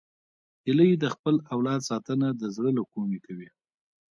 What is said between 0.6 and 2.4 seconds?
هیلۍ د خپل اولاد ساتنه